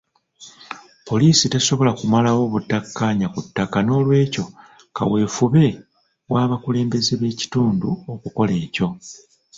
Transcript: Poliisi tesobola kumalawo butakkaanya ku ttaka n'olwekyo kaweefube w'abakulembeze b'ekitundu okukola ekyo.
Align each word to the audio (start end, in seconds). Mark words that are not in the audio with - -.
Poliisi 1.07 1.45
tesobola 1.53 1.91
kumalawo 1.99 2.41
butakkaanya 2.53 3.27
ku 3.33 3.39
ttaka 3.45 3.77
n'olwekyo 3.83 4.45
kaweefube 4.97 5.65
w'abakulembeze 6.31 7.13
b'ekitundu 7.21 7.89
okukola 8.13 8.53
ekyo. 8.65 8.87